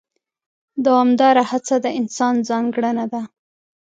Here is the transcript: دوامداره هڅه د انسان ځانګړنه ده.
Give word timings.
دوامداره 0.85 1.43
هڅه 1.51 1.75
د 1.85 1.87
انسان 1.99 2.35
ځانګړنه 2.49 3.05
ده. 3.13 3.21